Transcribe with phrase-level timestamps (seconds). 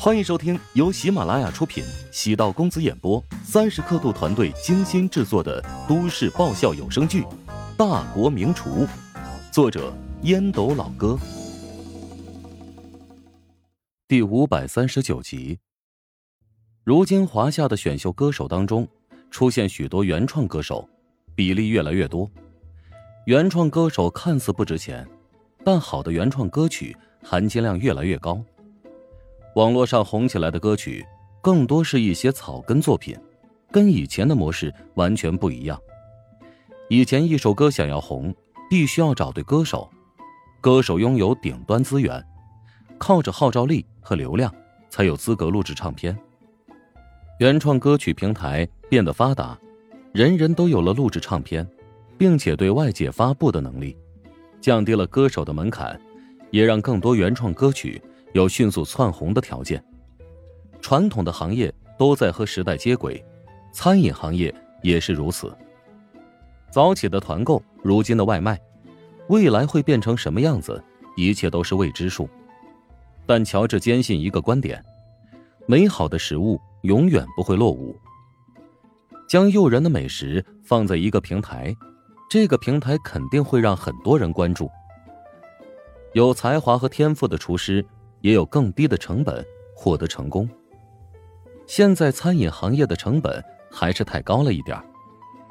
[0.00, 7.22] 欢迎收听由喜马拉雅出品、喜道公子演播、三十刻度团队精心制作的都市爆笑有声剧
[7.76, 8.86] 《大国名厨》，
[9.50, 9.92] 作者
[10.22, 11.18] 烟斗老哥，
[14.06, 15.58] 第五百三十九集。
[16.84, 18.86] 如今华夏的选秀歌手当中，
[19.32, 20.88] 出现许多原创歌手，
[21.34, 22.30] 比例越来越多。
[23.26, 25.04] 原创歌手看似不值钱，
[25.64, 28.40] 但好的原创歌曲含金量越来越高。
[29.54, 31.04] 网络上红起来的歌曲，
[31.40, 33.16] 更多是一些草根作品，
[33.72, 35.80] 跟以前的模式完全不一样。
[36.88, 38.34] 以前一首歌想要红，
[38.70, 39.90] 必须要找对歌手，
[40.60, 42.24] 歌手拥有顶端资源，
[42.98, 44.54] 靠着号召力和流量，
[44.90, 46.16] 才有资格录制唱片。
[47.40, 49.58] 原创歌曲平台变得发达，
[50.12, 51.66] 人人都有了录制唱片，
[52.16, 53.96] 并且对外界发布的能力，
[54.60, 56.00] 降低了歌手的门槛，
[56.50, 58.00] 也让更多原创歌曲。
[58.38, 59.84] 有迅速窜红的条件，
[60.80, 63.20] 传统的行业都在和时代接轨，
[63.72, 65.52] 餐饮行业也是如此。
[66.70, 68.56] 早起的团购，如今的外卖，
[69.28, 70.80] 未来会变成什么样子，
[71.16, 72.30] 一切都是未知数。
[73.26, 74.80] 但乔治坚信一个观点：
[75.66, 77.98] 美好的食物永远不会落伍。
[79.28, 81.74] 将诱人的美食放在一个平台，
[82.30, 84.70] 这个平台肯定会让很多人关注。
[86.12, 87.84] 有才华和天赋的厨师。
[88.20, 90.48] 也有更低的成本获得成功。
[91.66, 94.82] 现在餐饮行业的成本还是太高了一点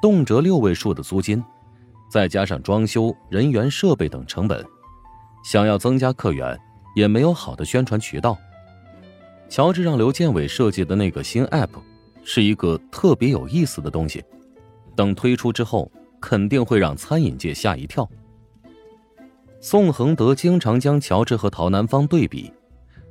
[0.00, 1.44] 动辄六位数的租金，
[2.10, 4.64] 再加上装修、人员、设备等成本，
[5.44, 6.58] 想要增加客源，
[6.94, 8.38] 也没有好的宣传渠道。
[9.48, 11.70] 乔治让刘建伟设计的那个新 App，
[12.22, 14.24] 是一个特别有意思的东西，
[14.94, 18.08] 等推出之后，肯定会让餐饮界吓一跳。
[19.60, 22.52] 宋恒德经常将乔治和陶南方对比，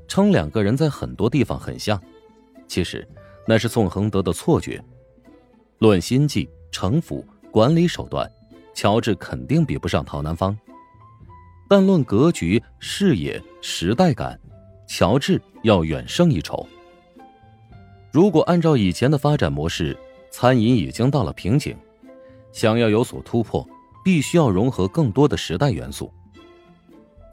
[0.08, 2.02] 称两个人在很多地方很像。
[2.67, 3.06] 其实
[3.45, 4.81] 那是宋恒德的错觉。
[5.80, 8.30] 论心计、城府、管理手段，
[8.73, 10.58] 乔治肯定比不上陶南方。
[11.70, 14.39] 但论格局、视野、时代感，
[14.88, 16.66] 乔治要远胜一筹。
[18.10, 19.95] 如果按照以前的发展模式，
[20.32, 21.76] 餐饮已经到了瓶颈，
[22.54, 23.67] 想要有所突破，
[24.02, 26.10] 必须要融合更多的时代元素。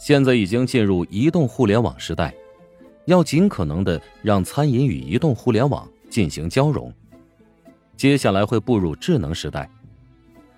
[0.05, 2.35] 现在已经进入移动互联网时代，
[3.07, 6.93] 要尽可能的让餐饮与移动互联网进行交融。
[7.97, 9.67] 接下来会步入智能时代，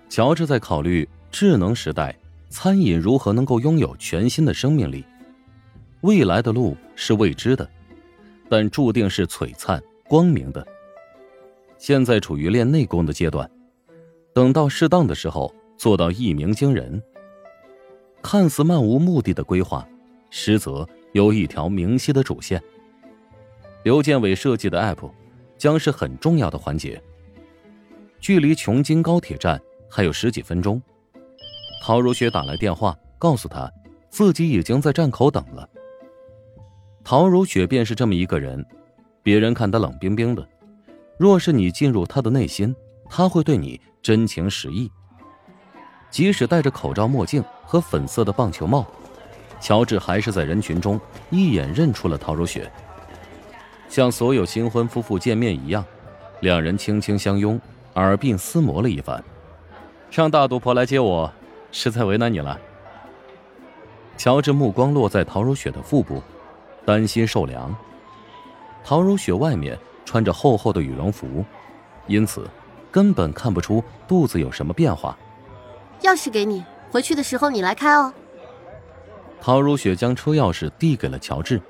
[0.09, 2.13] 乔治在考虑智能时代
[2.49, 5.01] 餐饮如何能够拥有全新的生命力。
[6.01, 7.65] 未来的路是未知的，
[8.49, 10.67] 但注定是璀璨光明的。
[11.77, 13.49] 现在处于练内功的阶段，
[14.33, 17.01] 等到适当的时候做到一鸣惊人。
[18.29, 19.87] 看似漫无目的的规划，
[20.29, 22.61] 实则有一条明晰的主线。
[23.85, 25.09] 刘建伟设计的 App
[25.57, 27.01] 将是很重要的环节。
[28.19, 29.57] 距离琼京高铁站
[29.89, 30.81] 还有十几分钟，
[31.81, 33.71] 陶如雪打来电话，告诉他
[34.09, 35.65] 自己已经在站口等了。
[37.05, 38.61] 陶如雪便是这么一个人，
[39.23, 40.45] 别人看他冷冰冰的，
[41.17, 42.75] 若是你进入他的内心，
[43.09, 44.91] 他会对你真情实意。
[46.11, 48.85] 即使戴着口罩、墨镜和粉色的棒球帽，
[49.59, 52.71] 乔治还是在人群中一眼认出了陶如雪。
[53.89, 55.83] 像所有新婚夫妇见面一样，
[56.39, 57.59] 两人轻轻相拥，
[57.95, 59.21] 耳鬓厮磨了一番。
[60.09, 61.29] 让大肚婆来接我，
[61.71, 62.57] 实在为难你了。
[64.17, 66.23] 乔治目光落在陶如雪的腹部，
[66.85, 67.75] 担心受凉。
[68.83, 71.43] 陶如雪外面穿着厚厚的羽绒服，
[72.07, 72.49] 因此
[72.89, 75.17] 根本看不出肚子有什么变化。
[76.01, 76.63] 钥匙给你，
[76.97, 78.11] 回去的时候你来开哦。
[79.39, 81.61] 陶如雪将车钥匙递给了乔治，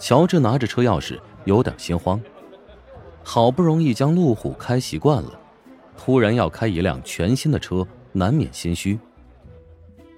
[0.00, 2.18] 乔治拿着车钥匙，有点心慌。
[3.22, 5.38] 好不容易将路虎开习惯了，
[5.98, 8.98] 突然要开一辆全新的车，难免心虚。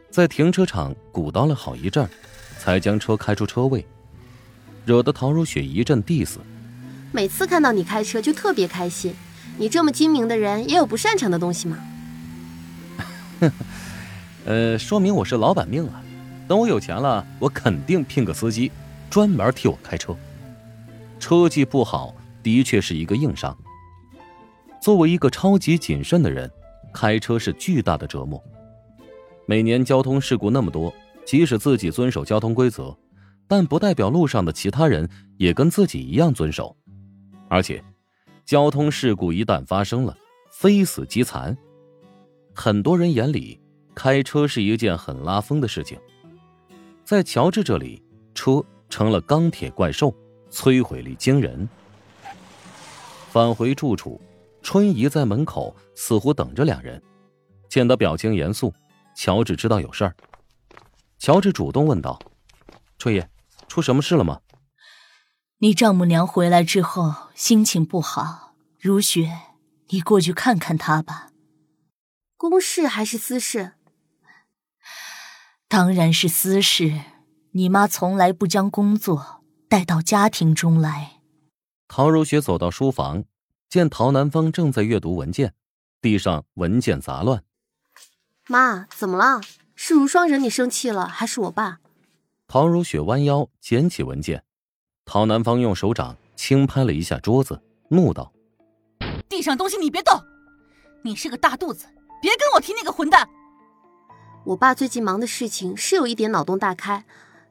[0.09, 2.09] 在停车场鼓捣了好一阵，
[2.56, 3.84] 才将车开出车位，
[4.84, 6.36] 惹得陶如雪一阵 diss。
[7.10, 9.16] 每次看到你开车就特别开心，
[9.59, 11.77] 你这么精明的人也有不擅长的东西吗？
[14.47, 16.03] 呃，说明我是老板命啊！
[16.47, 18.71] 等我有钱了，我肯定聘个司机，
[19.09, 20.15] 专门替我开车。
[21.19, 23.57] 车技不好，的确是一个硬伤。
[24.83, 26.51] 作为一个超级谨慎的人，
[26.93, 28.43] 开车是巨大的折磨。
[29.47, 30.93] 每年交通事故那么多，
[31.25, 32.95] 即使自己遵守交通规则，
[33.49, 35.09] 但不代表路上的其他人
[35.39, 36.77] 也跟自己一样遵守。
[37.49, 37.83] 而且，
[38.45, 40.15] 交通事故一旦发生了，
[40.53, 41.57] 非死即残。
[42.55, 43.59] 很多人眼里，
[43.95, 45.99] 开车是一件很拉风的事情。
[47.05, 48.03] 在乔治这里，
[48.35, 50.15] 车成了钢铁怪兽，
[50.51, 51.69] 摧毁力惊人。
[53.31, 54.21] 返回住处，
[54.63, 57.03] 春姨在门口似乎等着两人，
[57.69, 58.73] 见他表情严肃，
[59.15, 60.15] 乔治知道有事儿。
[61.19, 62.19] 乔治主动问道
[62.99, 63.23] ：“春姨，
[63.69, 64.41] 出什么事了吗？”
[65.59, 69.31] 你丈母娘回来之后心情不好，如雪，
[69.89, 71.29] 你过去看看她吧。
[72.37, 73.73] 公事还是私事？
[75.76, 77.00] 当然是私事。
[77.50, 81.15] 你妈从来不将工作带到家庭中来。
[81.88, 83.24] 陶如雪走到书房，
[83.68, 85.53] 见陶南方正在阅读文件，
[86.00, 87.42] 地上文件杂乱。
[88.47, 89.41] 妈，怎么了？
[89.74, 91.80] 是如霜惹你生气了，还是我爸？
[92.47, 94.44] 陶如雪弯腰捡起文件，
[95.04, 98.32] 陶南方用手掌轻拍了一下桌子，怒道
[99.28, 100.22] ：“地上东西你别动！
[101.03, 101.86] 你是个大肚子，
[102.22, 103.28] 别跟我提那个混蛋！”
[104.45, 107.05] 我爸最近忙的事情是有一点脑洞大开，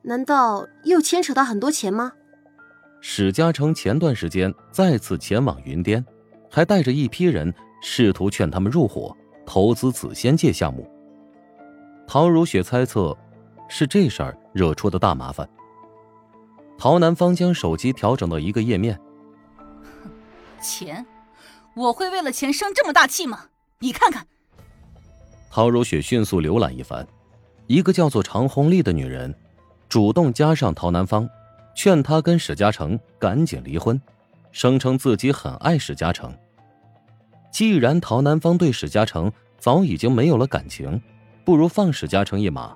[0.03, 2.13] 难道又牵扯到很多钱吗？
[3.01, 6.05] 史嘉诚前段时间再次前往云巅，
[6.51, 7.51] 还带着一批人
[7.81, 10.87] 试图劝他们入伙投资紫仙界项目。
[12.07, 13.17] 陶如雪猜测，
[13.67, 15.49] 是这事儿惹出的大麻烦。
[16.77, 18.99] 陶南方将手机调整到一个页面。
[20.61, 21.05] 钱，
[21.75, 23.47] 我会为了钱生这么大气吗？
[23.79, 24.27] 你看看。
[25.55, 27.07] 陶如雪迅速浏览一番，
[27.67, 29.31] 一个叫做常红丽的女人，
[29.87, 31.29] 主动加上陶南方，
[31.75, 34.01] 劝他跟史嘉诚赶紧离婚，
[34.51, 36.35] 声称自己很爱史嘉诚。
[37.51, 40.99] 既然陶南方对史嘉诚早已经没有了感情。
[41.45, 42.75] 不如放史嘉诚一马，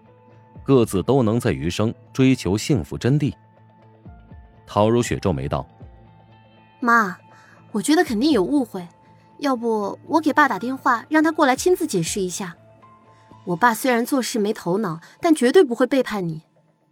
[0.64, 3.34] 各自都能在余生追求幸福真谛。
[4.68, 5.68] 陶如雪皱眉道
[6.80, 7.18] ：“妈，
[7.72, 8.88] 我觉得肯定有误会，
[9.40, 12.56] 要不我给爸打电话，让他过来亲自解释一下。
[13.48, 16.42] 我爸虽然做事没头脑，但绝对不会背叛你。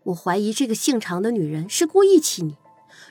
[0.04, 2.56] 我怀疑这个姓常的女人是故意气你。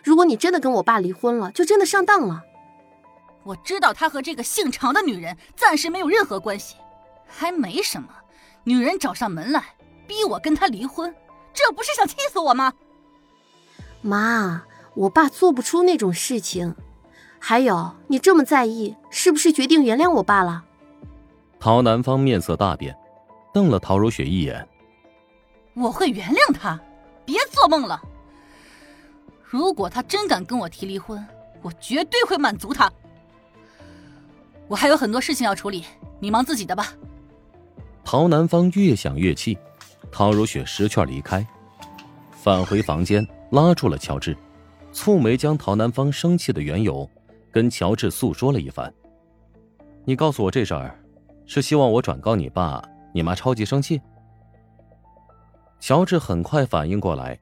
[0.02, 2.42] 如果你真的跟我爸离婚了，就真的上当了。
[3.42, 6.76] 我知道他和这个姓常的女人暂时没有任何关系，
[7.26, 8.08] 还没什么。”
[8.64, 9.62] 女人找上门来，
[10.06, 11.14] 逼我跟他离婚，
[11.52, 12.72] 这不是想气死我吗？
[14.00, 14.64] 妈，
[14.94, 16.74] 我爸做不出那种事情。
[17.38, 20.64] 还有，你这么在意，是不是决定原谅我爸了？
[21.60, 22.96] 陶南方面色大变，
[23.54, 24.68] 瞪了陶如雪一眼。
[25.72, 26.78] 我会原谅他？
[27.24, 28.02] 别做梦了！
[29.42, 31.24] 如果他真敢跟我提离婚，
[31.62, 32.92] 我绝对会满足他。
[34.66, 35.84] 我还有很多事情要处理，
[36.18, 36.92] 你忙自己的吧。
[38.04, 39.56] 陶南方越想越气，
[40.10, 41.46] 陶如雪识趣离开，
[42.32, 44.36] 返回房间，拉住了乔治，
[44.92, 47.08] 蹙眉将陶南方生气的缘由
[47.50, 48.92] 跟乔治诉说了一番。
[50.04, 50.98] 你告诉我这事儿，
[51.46, 52.82] 是希望我转告你爸，
[53.14, 54.02] 你妈超级生气？
[55.78, 57.38] 乔治很快反应过来，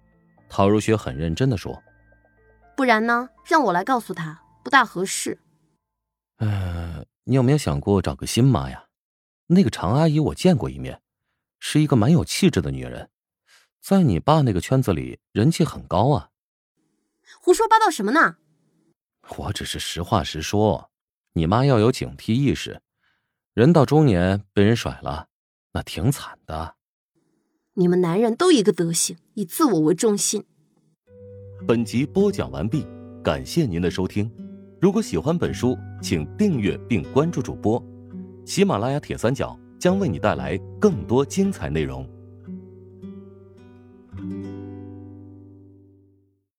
[0.46, 1.82] 陶如雪很认真的说
[2.76, 3.30] ：“不然呢？
[3.46, 5.38] 让我来告诉他，不大合适。”
[6.36, 8.84] 呃，你有没有想过找个新妈呀？
[9.46, 11.00] 那个常阿姨我见过一面，
[11.58, 13.08] 是一个蛮有气质的女人，
[13.80, 16.28] 在你爸那个圈子里人气很高啊。
[17.40, 18.36] 胡说八道什么呢？
[19.38, 20.90] 我只是实话实说，
[21.32, 22.82] 你妈要有警惕意识，
[23.54, 25.28] 人到中年被人甩了，
[25.72, 26.74] 那挺惨的。
[27.74, 30.44] 你们男人都一个德行，以自我为中心。
[31.66, 32.86] 本集播讲完毕，
[33.22, 34.30] 感谢您的收听。
[34.80, 37.82] 如果喜欢本书，请订阅并关注主播。
[38.44, 42.06] 喜马拉雅铁三角将为你带来更多精彩内容。